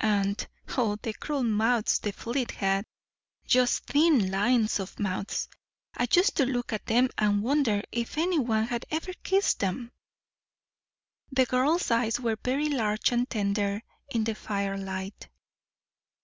[0.00, 0.44] And,
[0.76, 2.84] oh, the cruel mouths the fleet had
[3.46, 5.48] just thin lines of mouths
[5.96, 9.92] I used to look at them and wonder if any one had ever kissed them."
[11.30, 15.28] The girl's eyes were very large and tender in the firelight.